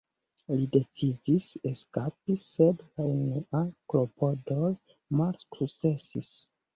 Li 0.51 0.63
decidis 0.75 1.49
eskapi 1.71 2.37
sed 2.45 2.81
la 2.85 3.05
unuaj 3.09 3.61
klopodoj 3.93 4.71
malsukcesis. 5.21 6.33